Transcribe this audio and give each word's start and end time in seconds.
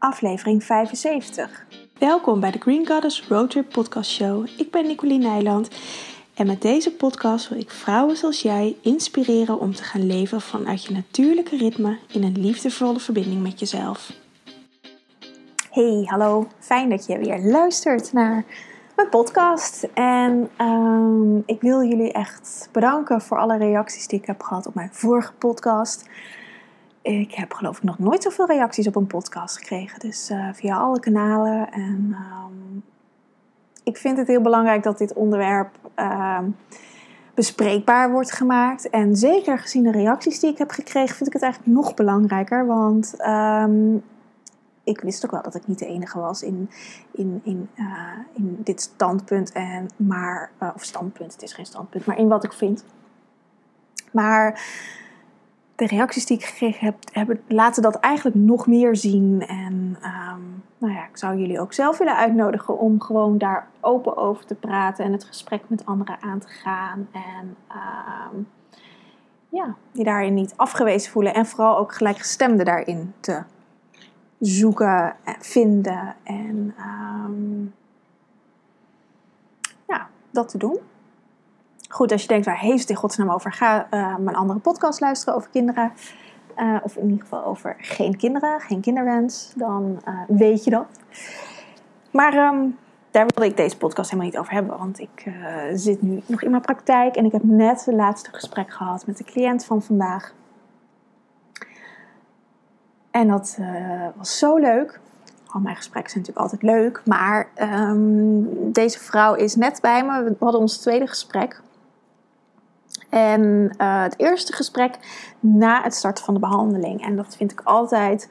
aflevering 0.00 0.64
75. 0.64 1.66
Welkom 1.98 2.40
bij 2.40 2.50
de 2.50 2.58
Green 2.58 2.86
Goddess 2.86 3.26
Roadtrip 3.28 3.68
Podcast 3.72 4.10
Show. 4.10 4.46
Ik 4.58 4.70
ben 4.70 4.86
Nicoline 4.86 5.28
Nijland 5.28 5.68
en 6.34 6.46
met 6.46 6.62
deze 6.62 6.92
podcast 6.92 7.48
wil 7.48 7.58
ik 7.58 7.70
vrouwen 7.70 8.16
zoals 8.16 8.42
jij 8.42 8.76
inspireren 8.82 9.58
om 9.58 9.74
te 9.74 9.82
gaan 9.82 10.06
leven 10.06 10.40
vanuit 10.40 10.84
je 10.84 10.92
natuurlijke 10.92 11.56
ritme 11.56 11.98
in 12.12 12.22
een 12.22 12.40
liefdevolle 12.40 13.00
verbinding 13.00 13.42
met 13.42 13.60
jezelf. 13.60 14.12
Hey, 15.70 16.02
hallo. 16.04 16.46
Fijn 16.58 16.88
dat 16.88 17.06
je 17.06 17.18
weer 17.18 17.38
luistert 17.38 18.12
naar 18.12 18.44
mijn 18.96 19.08
podcast. 19.08 19.88
En 19.94 20.50
um, 20.60 21.42
ik 21.46 21.60
wil 21.60 21.84
jullie 21.84 22.12
echt 22.12 22.68
bedanken 22.72 23.20
voor 23.20 23.38
alle 23.38 23.56
reacties 23.56 24.06
die 24.06 24.18
ik 24.18 24.26
heb 24.26 24.42
gehad 24.42 24.66
op 24.66 24.74
mijn 24.74 24.90
vorige 24.92 25.32
podcast. 25.32 26.08
Ik 27.02 27.34
heb 27.34 27.52
geloof 27.52 27.76
ik 27.76 27.82
nog 27.82 27.98
nooit 27.98 28.22
zoveel 28.22 28.46
reacties 28.46 28.86
op 28.86 28.96
een 28.96 29.06
podcast 29.06 29.56
gekregen. 29.56 29.98
Dus 29.98 30.30
uh, 30.30 30.48
via 30.52 30.76
alle 30.76 31.00
kanalen. 31.00 31.72
En 31.72 32.16
um, 32.16 32.82
ik 33.84 33.96
vind 33.96 34.16
het 34.16 34.26
heel 34.26 34.40
belangrijk 34.40 34.82
dat 34.82 34.98
dit 34.98 35.12
onderwerp 35.12 35.78
uh, 35.96 36.38
bespreekbaar 37.34 38.10
wordt 38.10 38.32
gemaakt. 38.32 38.90
En 38.90 39.16
zeker 39.16 39.58
gezien 39.58 39.82
de 39.82 39.90
reacties 39.90 40.40
die 40.40 40.50
ik 40.50 40.58
heb 40.58 40.70
gekregen, 40.70 41.16
vind 41.16 41.28
ik 41.28 41.32
het 41.32 41.42
eigenlijk 41.42 41.74
nog 41.74 41.94
belangrijker. 41.94 42.66
Want 42.66 43.14
um, 43.26 44.02
ik 44.84 45.00
wist 45.00 45.24
ook 45.24 45.30
wel 45.30 45.42
dat 45.42 45.54
ik 45.54 45.66
niet 45.66 45.78
de 45.78 45.86
enige 45.86 46.18
was 46.18 46.42
in, 46.42 46.70
in, 47.10 47.40
in, 47.44 47.68
uh, 47.76 47.86
in 48.32 48.58
dit 48.64 48.80
standpunt. 48.80 49.52
En 49.52 49.88
maar, 49.96 50.50
uh, 50.62 50.70
of 50.74 50.84
standpunt, 50.84 51.32
het 51.32 51.42
is 51.42 51.52
geen 51.52 51.66
standpunt, 51.66 52.06
maar 52.06 52.18
in 52.18 52.28
wat 52.28 52.44
ik 52.44 52.52
vind. 52.52 52.84
Maar 54.12 54.60
de 55.80 55.86
reacties 55.86 56.26
die 56.26 56.36
ik 56.36 56.44
gekregen 56.44 56.86
heb, 56.86 56.96
hebben, 57.12 57.40
laten 57.46 57.82
dat 57.82 57.94
eigenlijk 57.94 58.36
nog 58.36 58.66
meer 58.66 58.96
zien. 58.96 59.46
En 59.46 59.98
um, 60.02 60.62
nou 60.78 60.92
ja, 60.94 61.04
ik 61.04 61.16
zou 61.16 61.38
jullie 61.38 61.60
ook 61.60 61.72
zelf 61.72 61.98
willen 61.98 62.16
uitnodigen 62.16 62.78
om 62.78 63.00
gewoon 63.00 63.38
daar 63.38 63.68
open 63.80 64.16
over 64.16 64.46
te 64.46 64.54
praten 64.54 65.04
en 65.04 65.12
het 65.12 65.24
gesprek 65.24 65.62
met 65.66 65.86
anderen 65.86 66.16
aan 66.20 66.38
te 66.38 66.48
gaan. 66.48 67.08
En 67.12 67.56
um, 68.32 68.48
ja, 69.48 69.74
die 69.92 70.04
daarin 70.04 70.34
niet 70.34 70.52
afgewezen 70.56 71.12
voelen 71.12 71.34
en 71.34 71.46
vooral 71.46 71.78
ook 71.78 71.94
gelijkgestemde 71.94 72.64
daarin 72.64 73.14
te 73.20 73.42
zoeken 74.38 75.16
en 75.24 75.36
vinden. 75.38 76.14
En 76.22 76.74
um, 77.26 77.74
ja, 79.86 80.08
dat 80.30 80.48
te 80.48 80.58
doen. 80.58 80.78
Goed, 81.92 82.12
als 82.12 82.22
je 82.22 82.28
denkt, 82.28 82.46
waar 82.46 82.58
heeft 82.58 82.80
het 82.80 82.90
in 82.90 82.96
godsnaam 82.96 83.30
over? 83.30 83.52
Ga 83.52 83.86
uh, 83.90 84.16
mijn 84.16 84.36
andere 84.36 84.58
podcast 84.58 85.00
luisteren 85.00 85.34
over 85.34 85.50
kinderen. 85.50 85.92
Uh, 86.56 86.76
of 86.82 86.96
in 86.96 87.04
ieder 87.04 87.20
geval 87.20 87.44
over 87.44 87.76
geen 87.78 88.16
kinderen, 88.16 88.60
geen 88.60 88.80
kinderwens. 88.80 89.52
Dan 89.56 90.00
uh, 90.08 90.14
weet 90.28 90.64
je 90.64 90.70
dat. 90.70 90.86
Maar 92.10 92.34
um, 92.34 92.78
daar 93.10 93.26
wilde 93.26 93.50
ik 93.50 93.56
deze 93.56 93.76
podcast 93.76 94.10
helemaal 94.10 94.30
niet 94.30 94.40
over 94.40 94.52
hebben. 94.52 94.78
Want 94.78 94.98
ik 94.98 95.32
zit 95.74 96.02
nu 96.02 96.22
nog 96.26 96.42
in 96.42 96.50
mijn 96.50 96.62
praktijk. 96.62 97.16
En 97.16 97.24
ik 97.24 97.32
heb 97.32 97.42
net 97.44 97.84
het 97.84 97.94
laatste 97.94 98.30
gesprek 98.32 98.72
gehad 98.72 99.06
met 99.06 99.18
de 99.18 99.24
cliënt 99.24 99.64
van 99.64 99.82
vandaag. 99.82 100.34
En 103.10 103.28
dat 103.28 103.58
was 104.16 104.38
zo 104.38 104.56
leuk 104.56 105.00
al 105.46 105.60
mijn 105.60 105.76
gesprekken 105.76 106.12
zijn 106.12 106.24
natuurlijk 106.24 106.52
altijd 106.52 106.72
leuk. 106.72 107.02
Maar 107.04 107.48
um, 107.90 108.72
deze 108.72 108.98
vrouw 108.98 109.34
is 109.34 109.56
net 109.56 109.78
bij 109.80 110.04
me. 110.04 110.24
We 110.24 110.36
hadden 110.38 110.60
ons 110.60 110.76
tweede 110.76 111.06
gesprek. 111.06 111.60
En 113.10 113.42
uh, 113.78 114.02
het 114.02 114.18
eerste 114.18 114.52
gesprek 114.52 114.98
na 115.40 115.82
het 115.82 115.94
starten 115.94 116.24
van 116.24 116.34
de 116.34 116.40
behandeling. 116.40 117.04
En 117.04 117.16
dat 117.16 117.36
vind 117.36 117.52
ik 117.52 117.60
altijd 117.64 118.30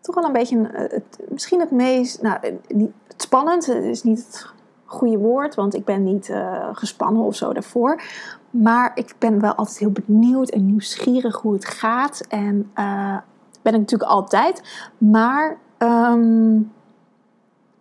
toch 0.00 0.14
wel 0.14 0.24
een 0.24 0.32
beetje, 0.32 0.56
een, 0.56 0.68
het, 0.72 1.18
misschien 1.28 1.60
het 1.60 1.70
meest, 1.70 2.22
nou, 2.22 2.58
niet, 2.68 2.90
het 3.06 3.22
spannend 3.22 3.68
is 3.68 4.02
niet 4.02 4.26
het 4.26 4.46
goede 4.84 5.18
woord, 5.18 5.54
want 5.54 5.74
ik 5.74 5.84
ben 5.84 6.02
niet 6.02 6.34
gespannen 6.72 7.22
of 7.22 7.34
zo 7.34 7.52
daarvoor. 7.52 8.02
Maar 8.50 8.92
ik 8.94 9.14
ben 9.18 9.40
wel 9.40 9.54
altijd 9.54 9.78
heel 9.78 9.92
benieuwd 10.06 10.50
en 10.50 10.66
nieuwsgierig 10.66 11.40
hoe 11.40 11.52
het 11.52 11.64
gaat. 11.64 12.20
En 12.28 12.70
uh, 12.74 13.16
ben 13.62 13.74
ik 13.74 13.80
natuurlijk 13.80 14.10
altijd. 14.10 14.62
Maar 14.98 15.56
um, 15.78 16.72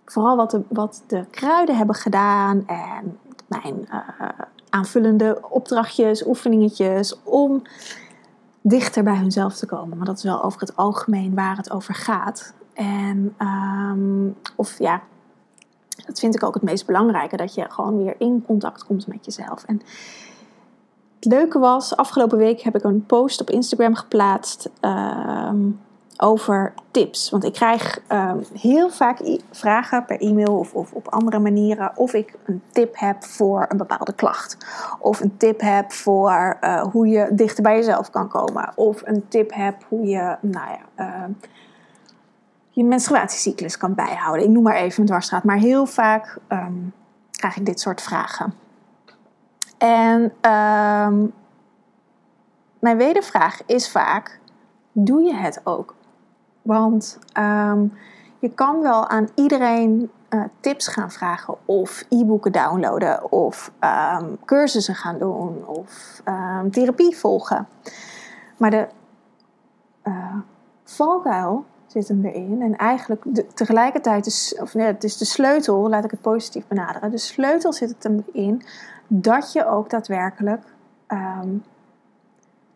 vooral 0.06 0.36
wat 0.36 0.52
de, 0.52 0.62
wat 0.70 1.04
de 1.08 1.26
kruiden 1.30 1.78
hebben 1.78 1.96
gedaan 1.96 2.68
en 2.68 3.20
mijn 3.48 3.88
aanvullende 4.74 5.42
opdrachtjes, 5.50 6.26
oefeningetjes 6.26 7.24
om 7.24 7.62
dichter 8.62 9.04
bij 9.04 9.18
hunzelf 9.18 9.56
te 9.56 9.66
komen. 9.66 9.98
Maar 9.98 10.06
dat 10.06 10.18
is 10.18 10.24
wel 10.24 10.44
over 10.44 10.60
het 10.60 10.76
algemeen 10.76 11.36
waar 11.36 11.58
het 11.58 11.72
over 11.72 11.96
gaat. 11.96 12.54
En 12.74 13.36
um, 13.40 14.36
of 14.56 14.80
ja, 14.80 15.02
dat 16.06 16.20
vind 16.20 16.36
ik 16.36 16.44
ook 16.44 16.54
het 16.54 16.64
meest 16.64 16.86
belangrijke, 16.86 17.38
dat 17.38 17.54
je 17.54 17.66
gewoon 17.70 18.04
weer 18.04 18.16
in 18.18 18.44
contact 18.46 18.86
komt 18.86 19.08
met 19.08 19.26
jezelf. 19.26 19.64
En 19.64 19.82
het 21.16 21.26
leuke 21.26 21.60
was, 21.60 21.96
afgelopen 21.96 22.38
week 22.38 22.62
heb 22.62 22.76
ik 22.76 22.84
een 22.84 23.06
post 23.06 23.42
op 23.42 23.50
Instagram 23.50 23.96
geplaatst. 23.96 24.70
Um, 24.82 25.80
over 26.24 26.74
tips. 26.92 27.30
Want 27.30 27.44
ik 27.44 27.54
krijg 27.54 28.00
uh, 28.12 28.34
heel 28.54 28.90
vaak 28.90 29.38
vragen 29.52 30.06
per 30.06 30.22
e-mail 30.22 30.58
of, 30.58 30.74
of, 30.74 30.92
op 30.94 31.08
andere 31.08 31.40
manieren 31.40 31.92
of 31.96 32.14
ik 32.14 32.34
een 32.46 32.62
tip 32.72 33.00
heb 33.00 33.24
voor 33.24 33.66
een 33.70 33.78
bepaalde 33.78 34.14
klacht. 34.14 34.58
Of 35.00 35.20
een 35.20 35.38
tip 35.38 35.62
heb 35.62 35.92
voor 35.92 36.58
uh, 36.62 36.82
hoe 36.82 37.08
je 37.08 37.30
dichter 37.32 37.64
bij 37.64 37.76
jezelf 37.76 38.10
kan 38.10 38.28
komen. 38.28 38.72
Of 38.76 39.02
een 39.06 39.28
tip 39.28 39.54
heb 39.54 39.84
hoe 39.88 40.06
je, 40.06 40.38
nou 40.42 40.70
ja, 40.70 41.06
uh, 41.06 41.36
je 42.70 42.84
menstruatiecyclus 42.84 43.78
kan 43.78 43.94
bijhouden. 43.94 44.46
Ik 44.46 44.52
noem 44.52 44.64
maar 44.64 44.76
even 44.76 45.02
een 45.02 45.08
dwarsstraat. 45.08 45.44
Maar 45.44 45.58
heel 45.58 45.86
vaak 45.86 46.38
um, 46.50 46.94
krijg 47.32 47.58
ik 47.58 47.66
dit 47.66 47.80
soort 47.80 48.02
vragen. 48.02 48.54
En 49.78 50.22
um, 50.52 51.34
mijn 52.80 52.98
wedervraag 52.98 53.62
is 53.66 53.92
vaak: 53.92 54.40
doe 54.92 55.22
je 55.22 55.36
het 55.36 55.62
ook? 55.64 55.96
Want 56.64 57.20
um, 57.38 57.94
je 58.40 58.50
kan 58.50 58.82
wel 58.82 59.08
aan 59.08 59.30
iedereen 59.36 60.12
uh, 60.30 60.44
tips 60.60 60.88
gaan 60.88 61.12
vragen 61.12 61.56
of 61.66 62.06
e-boeken 62.10 62.52
downloaden 62.52 63.32
of 63.32 63.72
um, 63.80 64.38
cursussen 64.46 64.96
gaan 64.96 65.18
doen 65.18 65.68
of 65.68 66.22
um, 66.26 66.72
therapie 66.72 67.18
volgen. 67.18 67.68
Maar 68.58 68.70
de 68.72 68.88
uh, 70.04 70.36
valkuil 70.84 71.66
zit 71.88 72.08
hem 72.08 72.26
erin 72.26 72.62
en 72.62 72.76
eigenlijk 72.76 73.24
tegelijkertijd, 73.54 74.26
is, 74.26 74.58
of 74.62 74.74
nee, 74.74 74.86
het 74.86 75.04
is 75.04 75.18
de 75.18 75.26
sleutel, 75.26 75.90
laat 75.90 76.04
ik 76.04 76.12
het 76.12 76.22
positief 76.22 76.68
benaderen. 76.68 77.12
De 77.12 77.18
sleutel 77.18 77.74
zit 77.74 77.90
het 77.90 78.04
hem 78.04 78.26
in 78.32 78.64
dat 79.08 79.52
je 79.52 79.68
ook 79.68 79.90
daadwerkelijk 79.90 80.62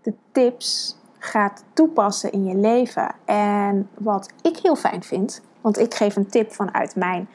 de 0.02 0.14
tips 0.32 0.98
gaat 1.20 1.64
toepassen 1.74 2.32
in 2.32 2.46
je 2.46 2.56
leven. 2.56 3.12
En 3.26 3.90
wat 3.98 4.30
ik 4.42 4.58
heel 4.58 4.76
fijn 4.76 5.04
vind, 5.04 5.42
want 5.62 5.80
ik 5.80 5.94
geef 5.94 6.16
een 6.16 6.28
tip 6.28 6.52
vanuit 6.52 6.96
mijn, 6.96 7.30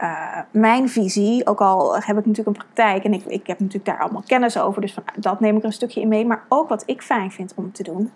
uh, 0.00 0.38
mijn 0.50 0.88
visie. 0.88 1.46
Ook 1.46 1.60
al 1.60 1.94
heb 1.94 2.18
ik 2.18 2.26
natuurlijk 2.26 2.46
een 2.46 2.64
praktijk 2.64 3.04
en 3.04 3.12
ik, 3.12 3.24
ik 3.24 3.46
heb 3.46 3.58
natuurlijk 3.58 3.84
daar 3.86 4.00
allemaal 4.00 4.22
kennis 4.26 4.58
over. 4.58 4.80
Dus 4.80 4.96
dat 5.16 5.40
neem 5.40 5.54
ik 5.54 5.60
er 5.60 5.66
een 5.66 5.72
stukje 5.72 6.00
in 6.00 6.08
mee. 6.08 6.26
Maar 6.26 6.44
ook 6.48 6.68
wat 6.68 6.82
ik 6.86 7.02
fijn 7.02 7.30
vind 7.30 7.52
om 7.54 7.72
te 7.72 7.82
doen. 7.82 8.12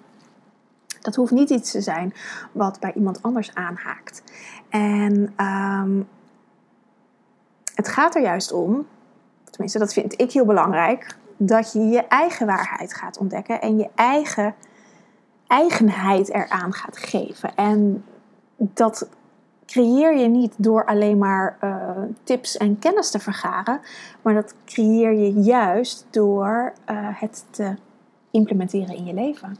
Dat 1.01 1.15
hoeft 1.15 1.33
niet 1.33 1.51
iets 1.51 1.71
te 1.71 1.81
zijn 1.81 2.15
wat 2.53 2.81
bij 2.81 2.93
iemand 2.95 3.23
anders 3.23 3.55
aanhaakt. 3.55 4.23
En 4.69 5.35
um, 5.37 6.09
het 7.75 7.89
gaat 7.89 8.15
er 8.15 8.23
juist 8.23 8.53
om, 8.53 8.87
tenminste 9.45 9.79
dat 9.79 9.93
vind 9.93 10.21
ik 10.21 10.33
heel 10.33 10.45
belangrijk, 10.45 11.17
dat 11.37 11.73
je 11.73 11.81
je 11.81 12.07
eigen 12.07 12.47
waarheid 12.47 12.95
gaat 12.95 13.19
ontdekken 13.19 13.61
en 13.61 13.77
je 13.77 13.89
eigen 13.95 14.55
eigenheid 15.51 16.29
eraan 16.29 16.73
gaat 16.73 16.97
geven. 16.97 17.55
En 17.55 18.05
dat 18.57 19.09
creëer 19.67 20.17
je 20.17 20.29
niet 20.29 20.55
door 20.57 20.85
alleen 20.85 21.19
maar 21.19 21.59
uh, 21.65 21.91
tips 22.23 22.57
en 22.57 22.79
kennis 22.79 23.11
te 23.11 23.19
vergaren, 23.19 23.81
maar 24.23 24.35
dat 24.35 24.55
creëer 24.65 25.13
je 25.13 25.33
juist 25.33 26.07
door 26.11 26.73
uh, 26.91 26.97
het 27.01 27.45
te 27.51 27.75
implementeren 28.31 28.97
in 28.97 29.05
je 29.05 29.15
leven. 29.15 29.57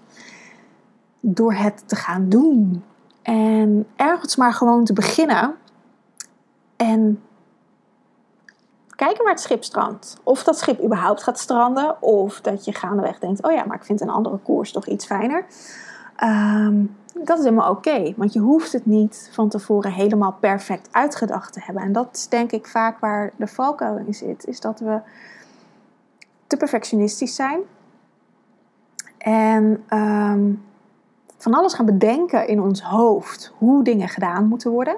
Door 1.21 1.53
het 1.53 1.83
te 1.89 1.97
gaan 1.97 2.29
doen. 2.29 2.85
En 3.23 3.87
ergens 3.97 4.37
maar 4.37 4.53
gewoon 4.53 4.85
te 4.85 4.93
beginnen. 4.93 5.55
En 6.77 7.23
kijken 9.05 9.25
waar 9.25 9.33
het 9.33 9.43
schip 9.43 9.65
strandt. 9.65 10.21
Of 10.23 10.45
dat 10.45 10.59
schip 10.59 10.83
überhaupt 10.85 11.23
gaat 11.23 11.39
stranden. 11.39 12.03
Of 12.03 12.41
dat 12.41 12.65
je 12.65 12.73
gaandeweg 12.73 13.19
denkt: 13.19 13.43
oh 13.43 13.53
ja, 13.53 13.65
maar 13.65 13.77
ik 13.77 13.85
vind 13.85 14.01
een 14.01 14.11
andere 14.11 14.39
koers 14.39 14.73
toch 14.73 14.87
iets 14.87 15.07
fijner. 15.07 15.45
Um, 16.25 16.97
dat 17.15 17.39
is 17.39 17.45
helemaal 17.45 17.71
oké. 17.71 18.15
Want 18.17 18.33
je 18.33 18.41
hoeft 18.41 18.73
het 18.73 18.87
niet 18.87 19.31
van 19.33 19.49
tevoren 19.49 19.93
helemaal 19.93 20.33
perfect 20.41 20.89
uitgedacht 20.91 21.53
te 21.53 21.61
hebben. 21.63 21.83
En 21.83 21.93
dat 21.93 22.09
is 22.13 22.29
denk 22.29 22.53
ik 22.53 22.67
vaak 22.67 22.99
waar 22.99 23.33
de 23.37 23.47
valkuil 23.47 23.97
in 23.97 24.15
zit. 24.15 24.47
Is 24.47 24.61
dat 24.61 24.81
we 24.81 25.01
te 26.47 26.57
perfectionistisch 26.57 27.35
zijn. 27.35 27.61
En 29.19 29.85
um, 29.91 30.63
van 31.39 31.55
alles 31.55 31.75
gaan 31.75 31.87
bedenken 31.87 32.49
in 32.49 32.61
ons 32.61 32.83
hoofd 32.83 33.53
hoe 33.59 33.85
dingen 33.85 34.09
gedaan 34.09 34.47
moeten 34.47 34.71
worden. 34.71 34.97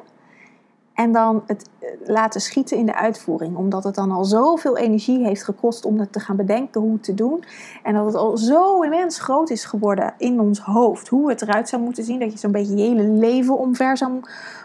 En 0.94 1.12
dan 1.12 1.42
het 1.46 1.68
eh, 1.78 1.88
laten 2.06 2.40
schieten 2.40 2.76
in 2.76 2.86
de 2.86 2.94
uitvoering. 2.94 3.56
Omdat 3.56 3.84
het 3.84 3.94
dan 3.94 4.10
al 4.10 4.24
zoveel 4.24 4.76
energie 4.76 5.24
heeft 5.24 5.44
gekost 5.44 5.84
om 5.84 5.98
het 5.98 6.12
te 6.12 6.20
gaan 6.20 6.36
bedenken 6.36 6.80
hoe 6.80 6.92
het 6.92 7.04
te 7.04 7.14
doen. 7.14 7.44
En 7.82 7.94
dat 7.94 8.06
het 8.06 8.14
al 8.14 8.36
zo 8.36 8.82
immens 8.82 9.20
groot 9.20 9.50
is 9.50 9.64
geworden 9.64 10.14
in 10.18 10.40
ons 10.40 10.60
hoofd. 10.60 11.08
Hoe 11.08 11.28
het 11.28 11.42
eruit 11.42 11.68
zou 11.68 11.82
moeten 11.82 12.04
zien. 12.04 12.18
Dat 12.18 12.32
je 12.32 12.38
zo'n 12.38 12.52
beetje 12.52 12.76
je 12.76 12.82
hele 12.82 13.02
leven 13.02 13.58
omver 13.58 13.96
zou 13.96 14.20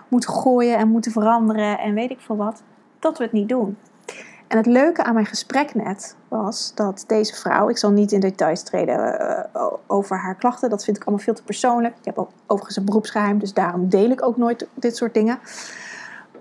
moeten 0.08 0.30
gooien 0.30 0.78
en 0.78 0.90
moeten 0.90 1.12
veranderen. 1.12 1.80
En 1.80 1.94
weet 1.94 2.12
ik 2.12 2.20
veel 2.20 2.38
wat. 2.38 2.62
Dat 3.00 3.18
we 3.18 3.24
het 3.24 3.34
niet 3.34 3.50
doen. 3.50 3.78
En 4.48 4.58
het 4.58 4.66
leuke 4.66 5.04
aan 5.04 5.14
mijn 5.14 5.26
gesprek 5.26 5.76
net 5.76 6.16
was 6.28 6.72
dat 6.76 7.04
deze 7.08 7.36
vrouw, 7.36 7.70
ik 7.70 7.78
zal 7.78 7.92
niet 7.92 8.12
in 8.12 8.20
details 8.20 8.64
treden 8.64 9.22
uh, 9.56 9.66
over 9.88 10.18
haar 10.18 10.36
klachten, 10.36 10.70
dat 10.70 10.84
vind 10.84 10.98
ik 10.98 11.04
allemaal 11.04 11.24
veel 11.24 11.34
te 11.34 11.44
persoonlijk. 11.44 11.98
Ik 11.98 12.06
heb 12.06 12.18
ook 12.18 12.30
overigens 12.46 12.78
een 12.78 12.86
beroepsgeheim, 12.86 13.40
dus 13.40 13.54
daarom 13.54 13.90
deel 13.90 14.10
ik 14.10 14.24
ook 14.24 14.38
nooit 14.38 14.68
dit 14.74 14.96
soort 14.96 15.14
dingen. 15.14 15.40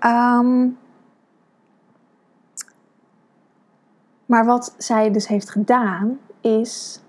Um, 0.03 0.77
maar 4.25 4.45
wat 4.45 4.75
zij 4.77 5.11
dus 5.11 5.27
heeft 5.27 5.49
gedaan, 5.49 6.19
is 6.41 7.01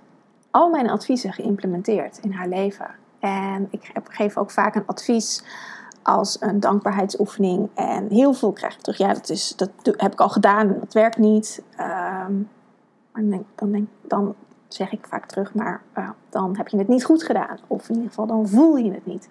al 0.51 0.71
mijn 0.71 0.91
adviezen 0.91 1.33
geïmplementeerd 1.33 2.19
in 2.19 2.33
haar 2.33 2.49
leven. 2.49 2.91
En 3.19 3.69
ik 3.71 3.91
geef 4.09 4.37
ook 4.37 4.51
vaak 4.51 4.75
een 4.75 4.87
advies 4.87 5.43
als 6.03 6.37
een 6.41 6.61
dankbaarheidsoefening. 6.61 7.69
En 7.75 8.09
heel 8.09 8.33
veel 8.33 8.53
krijg 8.53 8.75
ik 8.75 8.81
terug. 8.81 8.99
Ja, 8.99 9.13
dat, 9.13 9.29
is, 9.29 9.57
dat 9.57 9.71
heb 9.83 10.13
ik 10.13 10.21
al 10.21 10.29
gedaan 10.29 10.69
dat 10.81 10.93
werkt 10.93 11.19
niet. 11.19 11.63
Um, 11.73 12.49
maar 13.13 13.23
dan, 13.23 13.45
dan, 13.55 13.73
denk, 13.73 13.89
dan 14.03 14.35
zeg 14.69 14.93
ik 14.93 15.07
vaak 15.07 15.27
terug, 15.27 15.55
maar 15.55 15.81
uh, 15.99 16.11
dan 16.29 16.57
heb 16.57 16.69
je 16.69 16.79
het 16.79 16.89
niet 16.89 17.05
goed 17.05 17.23
gedaan. 17.23 17.59
Of 17.67 17.89
in 17.89 17.95
ieder 17.95 18.09
geval, 18.09 18.27
dan 18.27 18.49
voel 18.49 18.77
je 18.77 18.93
het 18.93 19.07
niet. 19.07 19.29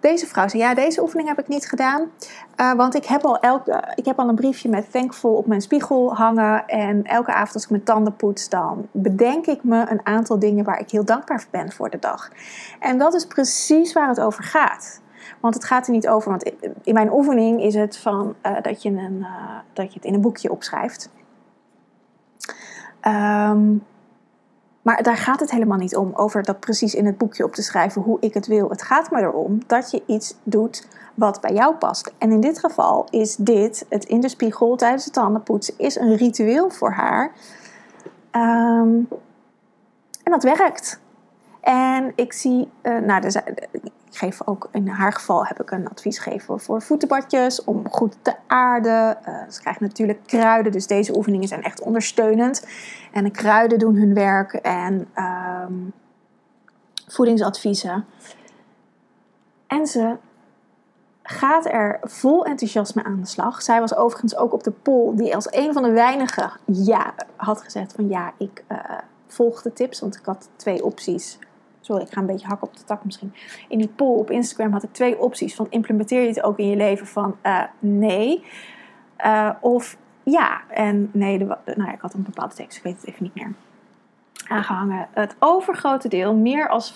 Deze 0.00 0.26
vrouw 0.26 0.48
zei, 0.48 0.62
ja, 0.62 0.74
deze 0.74 1.02
oefening 1.02 1.28
heb 1.28 1.38
ik 1.38 1.48
niet 1.48 1.68
gedaan. 1.68 2.10
Uh, 2.56 2.72
want 2.72 2.94
ik 2.94 3.04
heb, 3.04 3.24
al 3.24 3.38
elke, 3.38 3.92
ik 3.94 4.04
heb 4.04 4.18
al 4.18 4.28
een 4.28 4.34
briefje 4.34 4.68
met 4.68 4.92
thankful 4.92 5.34
op 5.34 5.46
mijn 5.46 5.60
spiegel 5.60 6.14
hangen. 6.14 6.66
En 6.66 7.04
elke 7.04 7.32
avond 7.32 7.54
als 7.54 7.64
ik 7.64 7.70
mijn 7.70 7.82
tanden 7.82 8.16
poets, 8.16 8.48
dan 8.48 8.88
bedenk 8.90 9.46
ik 9.46 9.64
me 9.64 9.90
een 9.90 10.06
aantal 10.06 10.38
dingen 10.38 10.64
waar 10.64 10.80
ik 10.80 10.90
heel 10.90 11.04
dankbaar 11.04 11.44
ben 11.50 11.72
voor 11.72 11.90
de 11.90 11.98
dag. 11.98 12.30
En 12.78 12.98
dat 12.98 13.14
is 13.14 13.26
precies 13.26 13.92
waar 13.92 14.08
het 14.08 14.20
over 14.20 14.44
gaat. 14.44 15.00
Want 15.40 15.54
het 15.54 15.64
gaat 15.64 15.86
er 15.86 15.92
niet 15.92 16.08
over, 16.08 16.30
want 16.30 16.52
in 16.82 16.94
mijn 16.94 17.12
oefening 17.12 17.62
is 17.62 17.74
het 17.74 17.96
van 17.96 18.34
uh, 18.46 18.56
dat, 18.62 18.82
je 18.82 18.88
een, 18.88 19.18
uh, 19.18 19.58
dat 19.72 19.88
je 19.92 19.94
het 19.94 20.04
in 20.04 20.14
een 20.14 20.20
boekje 20.20 20.50
opschrijft. 20.50 21.10
Um, 23.06 23.84
maar 24.82 25.02
daar 25.02 25.16
gaat 25.16 25.40
het 25.40 25.50
helemaal 25.50 25.78
niet 25.78 25.96
om, 25.96 26.10
over 26.14 26.42
dat 26.42 26.60
precies 26.60 26.94
in 26.94 27.06
het 27.06 27.18
boekje 27.18 27.44
op 27.44 27.54
te 27.54 27.62
schrijven 27.62 28.02
hoe 28.02 28.16
ik 28.20 28.34
het 28.34 28.46
wil. 28.46 28.70
Het 28.70 28.82
gaat 28.82 29.10
maar 29.10 29.22
erom 29.22 29.60
dat 29.66 29.90
je 29.90 30.02
iets 30.06 30.34
doet 30.42 30.88
wat 31.14 31.40
bij 31.40 31.52
jou 31.52 31.74
past. 31.74 32.12
En 32.18 32.32
in 32.32 32.40
dit 32.40 32.58
geval 32.58 33.06
is 33.10 33.36
dit, 33.36 33.86
het 33.88 34.04
in 34.04 34.20
de 34.20 34.28
spiegel 34.28 34.76
tijdens 34.76 35.04
het 35.04 35.14
tandenpoetsen, 35.14 35.74
is 35.76 35.96
een 35.96 36.16
ritueel 36.16 36.70
voor 36.70 36.90
haar. 36.90 37.32
Um, 38.32 39.08
en 40.22 40.30
dat 40.30 40.42
werkt. 40.42 41.00
En 41.60 42.12
ik 42.14 42.32
zie, 42.32 42.70
uh, 42.82 42.98
nou, 42.98 43.24
er 43.24 43.30
zijn, 43.30 43.44
ik 44.10 44.16
geef 44.16 44.46
ook 44.46 44.68
in 44.72 44.88
haar 44.88 45.12
geval 45.12 45.46
heb 45.46 45.60
ik 45.60 45.70
een 45.70 45.88
advies 45.88 46.18
gegeven 46.18 46.60
voor 46.60 46.82
voetenbadjes 46.82 47.64
om 47.64 47.88
goed 47.90 48.16
te 48.22 48.34
aarden. 48.46 49.18
Uh, 49.28 49.50
ze 49.50 49.60
krijgt 49.60 49.80
natuurlijk 49.80 50.18
kruiden, 50.26 50.72
dus 50.72 50.86
deze 50.86 51.16
oefeningen 51.16 51.48
zijn 51.48 51.62
echt 51.62 51.80
ondersteunend. 51.80 52.66
En 53.12 53.24
de 53.24 53.30
kruiden 53.30 53.78
doen 53.78 53.96
hun 53.96 54.14
werk 54.14 54.52
en 54.52 55.08
um, 55.68 55.92
voedingsadviezen. 57.06 58.04
En 59.66 59.86
ze 59.86 60.16
gaat 61.22 61.66
er 61.66 61.98
vol 62.02 62.44
enthousiasme 62.44 63.04
aan 63.04 63.20
de 63.20 63.26
slag. 63.26 63.62
Zij 63.62 63.80
was 63.80 63.94
overigens 63.94 64.36
ook 64.36 64.52
op 64.52 64.62
de 64.62 64.70
poll 64.72 65.16
die 65.16 65.34
als 65.34 65.52
een 65.52 65.72
van 65.72 65.82
de 65.82 65.90
weinigen 65.90 66.52
ja 66.64 67.14
had 67.36 67.62
gezegd 67.62 67.92
van 67.92 68.08
ja, 68.08 68.32
ik 68.38 68.64
uh, 68.68 68.78
volg 69.26 69.62
de 69.62 69.72
tips, 69.72 70.00
want 70.00 70.16
ik 70.16 70.24
had 70.24 70.48
twee 70.56 70.84
opties 70.84 71.38
sorry, 71.90 72.06
ik 72.06 72.12
ga 72.12 72.20
een 72.20 72.26
beetje 72.26 72.46
hakken 72.46 72.68
op 72.68 72.76
de 72.76 72.84
tak 72.84 73.04
misschien. 73.04 73.34
In 73.68 73.78
die 73.78 73.88
poll 73.88 74.18
op 74.18 74.30
Instagram 74.30 74.72
had 74.72 74.82
ik 74.82 74.92
twee 74.92 75.20
opties. 75.20 75.54
Van 75.54 75.66
implementeer 75.70 76.20
je 76.20 76.28
het 76.28 76.42
ook 76.42 76.58
in 76.58 76.68
je 76.68 76.76
leven 76.76 77.06
van 77.06 77.36
uh, 77.42 77.62
nee. 77.78 78.44
Uh, 79.24 79.50
of 79.60 79.96
ja. 80.22 80.60
En 80.68 81.10
nee, 81.12 81.38
nou 81.38 81.56
ja, 81.64 81.92
ik 81.92 82.00
had 82.00 82.14
een 82.14 82.22
bepaalde 82.22 82.54
tekst, 82.54 82.76
ik 82.76 82.82
weet 82.82 82.96
het 82.96 83.06
even 83.06 83.22
niet 83.22 83.34
meer. 83.34 83.52
Aangehangen. 84.48 85.08
Het 85.12 85.36
overgrote 85.38 86.08
deel, 86.08 86.34
meer 86.34 86.68
als 86.68 86.92
75%, 86.92 86.94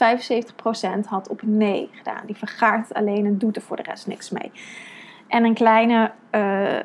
had 1.06 1.28
op 1.28 1.42
nee 1.42 1.90
gedaan. 1.92 2.26
Die 2.26 2.36
vergaart 2.36 2.94
alleen 2.94 3.26
en 3.26 3.38
doet 3.38 3.56
er 3.56 3.62
voor 3.62 3.76
de 3.76 3.82
rest 3.82 4.06
niks 4.06 4.30
mee. 4.30 4.52
En 5.28 5.44
een 5.44 5.54
kleine 5.54 6.12
uh, 6.30 6.78
eh, 6.78 6.84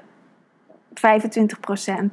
25% 0.93 2.05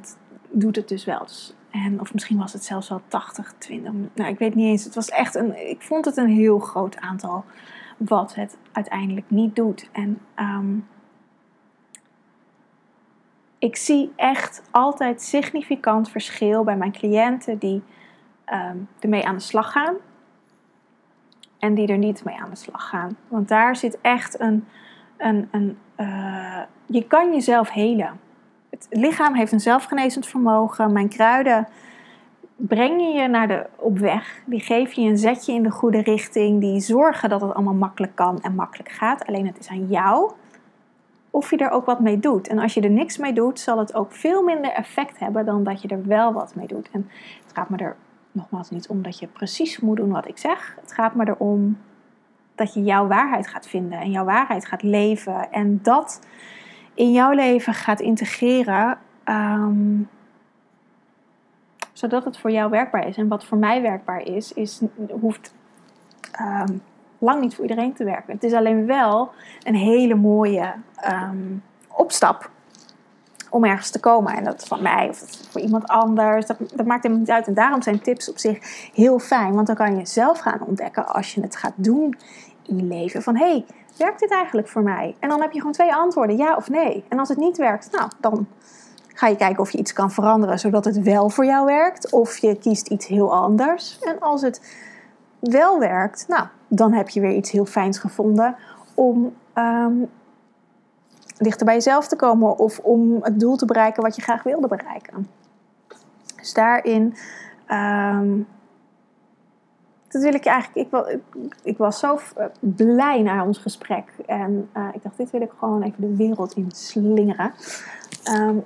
doet 0.49 0.75
het 0.75 0.87
dus 0.87 1.05
wel. 1.05 1.19
Dus 1.19 1.55
en, 1.71 1.99
of 1.99 2.13
misschien 2.13 2.37
was 2.37 2.53
het 2.53 2.63
zelfs 2.63 2.89
wel 2.89 3.01
80, 3.07 3.53
20. 3.57 3.91
Nou, 4.13 4.29
ik 4.29 4.39
weet 4.39 4.55
niet 4.55 4.67
eens. 4.67 4.83
Het 4.83 4.95
was 4.95 5.09
echt 5.09 5.35
een. 5.35 5.69
Ik 5.69 5.81
vond 5.81 6.05
het 6.05 6.17
een 6.17 6.29
heel 6.29 6.59
groot 6.59 6.97
aantal 6.97 7.45
wat 7.97 8.35
het 8.35 8.57
uiteindelijk 8.71 9.29
niet 9.29 9.55
doet. 9.55 9.89
En 9.91 10.19
um, 10.39 10.87
ik 13.59 13.75
zie 13.75 14.13
echt 14.15 14.61
altijd 14.71 15.21
significant 15.21 16.09
verschil 16.09 16.63
bij 16.63 16.77
mijn 16.77 16.91
cliënten 16.91 17.57
die 17.57 17.83
um, 18.53 18.87
ermee 18.99 19.25
aan 19.25 19.35
de 19.35 19.41
slag 19.41 19.71
gaan. 19.71 19.95
En 21.59 21.73
die 21.73 21.87
er 21.87 21.97
niet 21.97 22.23
mee 22.23 22.39
aan 22.39 22.49
de 22.49 22.55
slag 22.55 22.89
gaan. 22.89 23.17
Want 23.27 23.47
daar 23.47 23.75
zit 23.75 24.01
echt 24.01 24.39
een. 24.39 24.67
een, 25.17 25.47
een 25.51 25.77
uh, 25.97 26.61
je 26.85 27.03
kan 27.07 27.33
jezelf 27.33 27.69
helen 27.69 28.19
het 28.77 28.99
lichaam 28.99 29.35
heeft 29.35 29.51
een 29.51 29.59
zelfgenezend 29.59 30.27
vermogen. 30.27 30.91
Mijn 30.91 31.09
kruiden 31.09 31.67
brengen 32.55 33.13
je 33.13 33.27
naar 33.27 33.47
de, 33.47 33.65
op 33.75 33.97
weg. 33.97 34.41
Die 34.45 34.59
geven 34.59 35.03
je 35.03 35.09
een 35.09 35.17
zetje 35.17 35.53
in 35.53 35.63
de 35.63 35.71
goede 35.71 36.01
richting. 36.01 36.59
Die 36.59 36.79
zorgen 36.79 37.29
dat 37.29 37.41
het 37.41 37.53
allemaal 37.53 37.73
makkelijk 37.73 38.15
kan 38.15 38.41
en 38.41 38.55
makkelijk 38.55 38.89
gaat. 38.89 39.25
Alleen 39.25 39.47
het 39.47 39.59
is 39.59 39.69
aan 39.69 39.87
jou 39.87 40.31
of 41.29 41.49
je 41.49 41.57
er 41.57 41.69
ook 41.69 41.85
wat 41.85 41.99
mee 41.99 42.19
doet. 42.19 42.47
En 42.47 42.59
als 42.59 42.73
je 42.73 42.81
er 42.81 42.89
niks 42.89 43.17
mee 43.17 43.33
doet, 43.33 43.59
zal 43.59 43.77
het 43.77 43.93
ook 43.93 44.11
veel 44.11 44.43
minder 44.43 44.71
effect 44.71 45.19
hebben 45.19 45.45
dan 45.45 45.63
dat 45.63 45.81
je 45.81 45.87
er 45.87 46.05
wel 46.05 46.33
wat 46.33 46.55
mee 46.55 46.67
doet. 46.67 46.89
En 46.91 47.09
het 47.43 47.53
gaat 47.53 47.69
me 47.69 47.77
er 47.77 47.95
nogmaals 48.31 48.69
niet 48.69 48.87
om 48.87 49.01
dat 49.01 49.19
je 49.19 49.27
precies 49.27 49.79
moet 49.79 49.97
doen 49.97 50.11
wat 50.11 50.27
ik 50.27 50.37
zeg. 50.37 50.77
Het 50.81 50.93
gaat 50.93 51.15
me 51.15 51.27
erom 51.27 51.77
dat 52.55 52.73
je 52.73 52.83
jouw 52.83 53.07
waarheid 53.07 53.47
gaat 53.47 53.67
vinden 53.67 53.99
en 53.99 54.11
jouw 54.11 54.25
waarheid 54.25 54.65
gaat 54.65 54.83
leven. 54.83 55.51
En 55.51 55.79
dat 55.81 56.21
in 56.97 57.11
jouw 57.11 57.31
leven 57.31 57.73
gaat 57.73 57.99
integreren, 57.99 58.97
ehm, 59.23 60.01
zodat 61.93 62.25
het 62.25 62.37
voor 62.37 62.51
jou 62.51 62.69
werkbaar 62.69 63.07
is. 63.07 63.17
En 63.17 63.27
wat 63.27 63.45
voor 63.45 63.57
mij 63.57 63.81
werkbaar 63.81 64.21
is, 64.21 64.53
is 64.53 64.81
hoeft 65.19 65.53
ehm, 66.31 66.77
lang 67.17 67.41
niet 67.41 67.55
voor 67.55 67.63
iedereen 67.63 67.93
te 67.93 68.03
werken. 68.03 68.33
Het 68.33 68.43
is 68.43 68.53
alleen 68.53 68.85
wel 68.85 69.31
een 69.63 69.75
hele 69.75 70.15
mooie 70.15 70.73
ehm, 70.95 71.57
opstap 71.87 72.49
om 73.49 73.65
ergens 73.65 73.89
te 73.89 73.99
komen. 73.99 74.33
En 74.33 74.43
dat 74.43 74.67
van 74.67 74.81
mij 74.81 75.09
of 75.09 75.23
voor 75.49 75.61
iemand 75.61 75.87
anders, 75.87 76.45
dat, 76.45 76.57
dat 76.75 76.85
maakt 76.85 77.03
helemaal 77.03 77.23
niet 77.23 77.31
uit. 77.31 77.47
En 77.47 77.53
daarom 77.53 77.81
zijn 77.81 78.01
tips 78.01 78.29
op 78.29 78.37
zich 78.37 78.89
heel 78.93 79.19
fijn, 79.19 79.53
want 79.53 79.67
dan 79.67 79.75
kan 79.75 79.97
je 79.97 80.05
zelf 80.05 80.39
gaan 80.39 80.61
ontdekken 80.61 81.07
als 81.07 81.33
je 81.33 81.41
het 81.41 81.55
gaat 81.55 81.73
doen 81.75 82.15
in 82.65 82.77
je 82.77 82.83
leven. 82.83 83.21
Van 83.21 83.35
hé, 83.35 83.49
hey, 83.49 83.65
werkt 83.97 84.19
dit 84.19 84.31
eigenlijk 84.31 84.67
voor 84.67 84.81
mij? 84.81 85.15
En 85.19 85.29
dan 85.29 85.41
heb 85.41 85.51
je 85.51 85.57
gewoon 85.57 85.73
twee 85.73 85.93
antwoorden, 85.93 86.37
ja 86.37 86.55
of 86.55 86.69
nee. 86.69 87.03
En 87.09 87.19
als 87.19 87.29
het 87.29 87.37
niet 87.37 87.57
werkt, 87.57 87.91
nou, 87.91 88.09
dan 88.19 88.47
ga 89.13 89.27
je 89.27 89.35
kijken 89.35 89.59
of 89.59 89.71
je 89.71 89.77
iets 89.77 89.93
kan 89.93 90.11
veranderen 90.11 90.59
zodat 90.59 90.85
het 90.85 91.01
wel 91.01 91.29
voor 91.29 91.45
jou 91.45 91.65
werkt. 91.65 92.11
Of 92.11 92.37
je 92.37 92.57
kiest 92.57 92.87
iets 92.87 93.07
heel 93.07 93.33
anders. 93.33 93.99
En 93.99 94.19
als 94.19 94.41
het 94.41 94.75
wel 95.39 95.79
werkt, 95.79 96.25
nou, 96.27 96.47
dan 96.67 96.93
heb 96.93 97.09
je 97.09 97.19
weer 97.19 97.35
iets 97.35 97.51
heel 97.51 97.65
fijns 97.65 97.99
gevonden 97.99 98.55
om 98.93 99.35
um, 99.55 100.09
dichter 101.37 101.65
bij 101.65 101.75
jezelf 101.75 102.07
te 102.07 102.15
komen 102.15 102.57
of 102.57 102.79
om 102.79 103.17
het 103.21 103.39
doel 103.39 103.55
te 103.55 103.65
bereiken 103.65 104.03
wat 104.03 104.15
je 104.15 104.21
graag 104.21 104.43
wilde 104.43 104.67
bereiken. 104.67 105.27
Dus 106.35 106.53
daarin 106.53 107.15
um, 107.71 108.47
dat 110.07 110.21
wil 110.21 110.33
ik 110.33 110.45
eigenlijk. 110.45 110.87
Ik, 110.91 111.19
ik, 111.63 111.77
was 111.77 111.99
zo 111.99 112.19
eh, 112.35 112.45
blij 112.59 113.21
naar 113.21 113.45
ons 113.45 113.57
gesprek. 113.57 114.11
En 114.25 114.69
uh, 114.77 114.87
ik 114.93 115.03
dacht, 115.03 115.17
dit 115.17 115.31
wil 115.31 115.41
ik 115.41 115.51
gewoon 115.57 115.81
even 115.81 116.01
de 116.01 116.15
wereld 116.15 116.53
in 116.53 116.71
slingeren. 116.71 117.53
Um, 118.33 118.63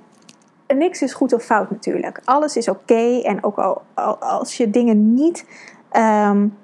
niks 0.66 1.02
is 1.02 1.12
goed 1.12 1.32
of 1.32 1.42
fout 1.42 1.70
natuurlijk. 1.70 2.20
Alles 2.24 2.56
is 2.56 2.68
oké. 2.68 3.20
En 3.22 3.44
ook 3.44 3.58
al, 3.58 3.82
als 4.20 4.56
je 4.56 4.70
dingen 4.70 5.14
niet 5.14 5.46
um, 5.92 6.56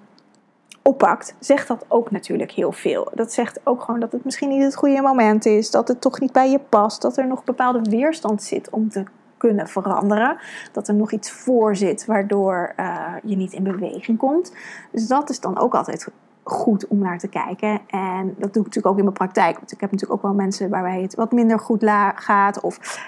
oppakt, 0.83 1.35
zegt 1.39 1.69
dat 1.69 1.85
ook 1.89 2.11
natuurlijk 2.11 2.51
heel 2.51 2.73
veel. 2.73 3.11
Dat 3.15 3.33
zegt 3.33 3.61
ook 3.65 3.83
gewoon 3.83 4.01
dat 4.01 4.13
het 4.13 4.25
misschien 4.25 4.49
niet 4.49 4.63
het 4.63 4.77
goede 4.77 5.03
moment 5.03 5.47
is. 5.47 5.71
Dat 5.71 5.89
het 5.89 6.01
toch 6.01 6.21
niet 6.21 6.33
bij 6.33 6.51
je 6.51 6.59
past. 6.59 7.03
Dat 7.03 7.17
er 7.17 7.27
nog 7.27 7.45
bepaalde 7.45 7.91
weerstand 7.91 8.43
zit 8.43 8.71
om 8.71 8.89
te 8.89 9.05
kunnen 9.39 9.69
veranderen. 9.69 10.39
Dat 10.73 10.89
er 10.89 10.95
nog 10.95 11.13
iets 11.13 11.31
voor 11.31 11.77
zit 11.77 12.05
waardoor 12.05 12.73
uh, 12.77 13.13
je 13.23 13.37
niet 13.37 13.53
in 13.53 13.63
beweging 13.63 14.19
komt. 14.19 14.53
Dus 14.93 15.07
dat 15.07 15.31
is 15.31 15.41
dan 15.41 15.59
ook 15.59 15.75
altijd 15.75 16.09
goed 16.43 16.87
om 16.87 16.99
naar 16.99 17.19
te 17.19 17.29
kijken. 17.29 17.81
En 17.87 18.27
dat 18.27 18.53
doe 18.53 18.63
ik 18.63 18.67
natuurlijk 18.67 18.87
ook 18.87 18.97
in 18.97 19.03
mijn 19.03 19.15
praktijk. 19.15 19.57
Want 19.57 19.73
ik 19.73 19.81
heb 19.81 19.91
natuurlijk 19.91 20.19
ook 20.19 20.27
wel 20.31 20.41
mensen 20.41 20.71
waarbij 20.71 21.03
het 21.03 21.15
wat 21.15 21.33
minder 21.33 21.59
goed 21.59 21.83
gaat. 22.15 22.61
Of 22.61 23.01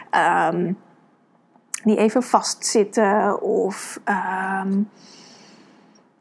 um, 0.52 0.78
die 1.84 1.96
even 1.96 2.22
vastzitten. 2.22 3.42
Of 3.42 4.00
um, 4.04 4.88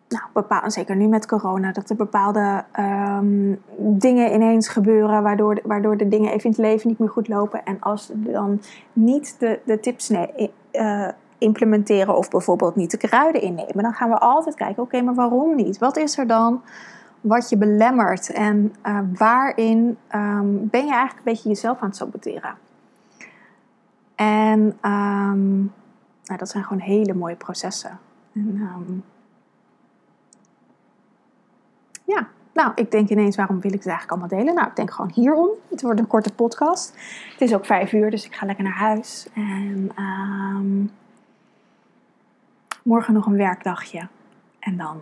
nou, 0.09 0.23
bepaal, 0.33 0.71
zeker 0.71 0.95
nu 0.95 1.07
met 1.07 1.25
corona, 1.25 1.71
dat 1.71 1.89
er 1.89 1.95
bepaalde 1.95 2.63
um, 2.79 3.61
dingen 3.77 4.33
ineens 4.33 4.67
gebeuren. 4.67 5.23
Waardoor 5.23 5.55
de, 5.55 5.61
waardoor 5.65 5.97
de 5.97 6.07
dingen 6.07 6.31
even 6.31 6.43
in 6.43 6.49
het 6.49 6.59
leven 6.59 6.89
niet 6.89 6.99
meer 6.99 7.09
goed 7.09 7.27
lopen. 7.27 7.65
En 7.65 7.77
als 7.79 8.11
dan 8.13 8.61
niet 8.93 9.39
de, 9.39 9.59
de 9.65 9.79
tips 9.79 10.11
uh, 10.11 11.07
implementeren 11.37 12.17
of 12.17 12.29
bijvoorbeeld 12.29 12.75
niet 12.75 12.91
de 12.91 12.97
kruiden 12.97 13.41
innemen, 13.41 13.83
dan 13.83 13.93
gaan 13.93 14.09
we 14.09 14.17
altijd 14.17 14.55
kijken: 14.55 14.83
oké, 14.83 15.01
maar 15.01 15.13
waarom 15.13 15.55
niet? 15.55 15.77
Wat 15.77 15.97
is 15.97 16.17
er 16.17 16.27
dan 16.27 16.61
wat 17.21 17.49
je 17.49 17.57
belemmert 17.57 18.29
en 18.29 18.75
uh, 18.85 18.99
waarin 19.13 19.97
um, 20.15 20.69
ben 20.69 20.85
je 20.85 20.91
eigenlijk 20.91 21.17
een 21.17 21.33
beetje 21.33 21.49
jezelf 21.49 21.79
aan 21.79 21.87
het 21.87 21.97
saboteren? 21.97 22.53
En 24.15 24.59
um, 24.81 25.71
nou, 26.23 26.37
dat 26.37 26.49
zijn 26.49 26.63
gewoon 26.63 26.81
hele 26.81 27.13
mooie 27.13 27.35
processen. 27.35 27.99
En, 28.33 29.03
ja, 32.09 32.27
nou, 32.53 32.71
ik 32.75 32.91
denk 32.91 33.09
ineens, 33.09 33.35
waarom 33.35 33.59
wil 33.59 33.73
ik 33.73 33.77
het 33.77 33.87
eigenlijk 33.87 34.21
allemaal 34.21 34.39
delen? 34.39 34.55
Nou, 34.55 34.67
ik 34.67 34.75
denk 34.75 34.91
gewoon 34.91 35.11
hierom. 35.13 35.49
Het 35.69 35.81
wordt 35.81 35.99
een 35.99 36.07
korte 36.07 36.33
podcast. 36.33 36.93
Het 37.31 37.41
is 37.41 37.53
ook 37.53 37.65
vijf 37.65 37.93
uur, 37.93 38.11
dus 38.11 38.25
ik 38.25 38.35
ga 38.35 38.45
lekker 38.45 38.63
naar 38.63 38.77
huis. 38.77 39.27
En 39.33 39.91
um, 39.97 40.91
morgen 42.83 43.13
nog 43.13 43.25
een 43.25 43.37
werkdagje. 43.37 44.07
En 44.59 44.77
dan 44.77 45.01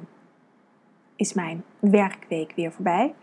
is 1.15 1.33
mijn 1.33 1.63
werkweek 1.79 2.53
weer 2.55 2.71
voorbij. 2.71 3.13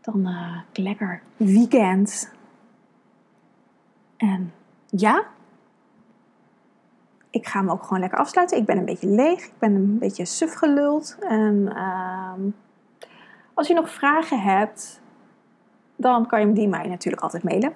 Dan 0.00 0.28
uh, 0.28 0.58
lekker 0.72 1.22
weekend. 1.36 2.32
En 4.16 4.52
ja, 4.86 5.24
ik 7.36 7.46
ga 7.46 7.62
me 7.62 7.70
ook 7.70 7.82
gewoon 7.82 8.00
lekker 8.00 8.18
afsluiten. 8.18 8.56
Ik 8.58 8.64
ben 8.64 8.78
een 8.78 8.84
beetje 8.84 9.08
leeg. 9.08 9.44
Ik 9.44 9.58
ben 9.58 9.74
een 9.74 9.98
beetje 9.98 10.24
suf 10.24 10.54
geluld. 10.54 11.16
En 11.20 11.54
uh, 11.74 12.32
als 13.54 13.66
je 13.66 13.74
nog 13.74 13.90
vragen 13.90 14.40
hebt, 14.40 15.00
dan 15.96 16.26
kan 16.26 16.40
je 16.40 16.52
die 16.52 16.68
mij 16.68 16.86
natuurlijk 16.86 17.22
altijd 17.22 17.42
mailen. 17.42 17.72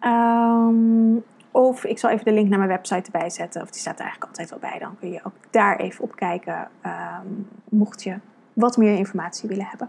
Um, 0.00 1.24
of 1.50 1.84
ik 1.84 1.98
zal 1.98 2.10
even 2.10 2.24
de 2.24 2.32
link 2.32 2.48
naar 2.48 2.58
mijn 2.58 2.70
website 2.70 3.10
erbij 3.12 3.30
zetten. 3.30 3.62
Of 3.62 3.70
die 3.70 3.80
staat 3.80 3.98
er 3.98 4.04
eigenlijk 4.04 4.30
altijd 4.30 4.50
wel 4.50 4.70
bij. 4.70 4.78
Dan 4.78 4.98
kun 4.98 5.10
je 5.10 5.20
ook 5.22 5.34
daar 5.50 5.76
even 5.76 6.04
op 6.04 6.16
kijken. 6.16 6.68
Um, 6.86 7.48
mocht 7.68 8.02
je 8.02 8.18
wat 8.52 8.76
meer 8.76 8.96
informatie 8.96 9.48
willen 9.48 9.66
hebben. 9.66 9.88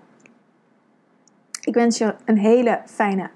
Ik 1.62 1.74
wens 1.74 1.98
je 1.98 2.15
een 2.25 2.38
hele 2.38 2.82
fijne 2.86 3.29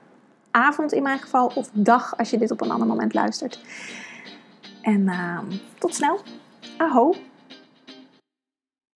avond 0.51 0.91
in 0.91 1.03
mijn 1.03 1.19
geval. 1.19 1.51
Of 1.55 1.69
dag 1.73 2.17
als 2.17 2.29
je 2.29 2.37
dit 2.37 2.51
op 2.51 2.61
een 2.61 2.71
ander 2.71 2.87
moment 2.87 3.13
luistert. 3.13 3.63
En 4.81 5.01
uh, 5.01 5.39
tot 5.79 5.95
snel. 5.95 6.19
Aho. 6.77 7.15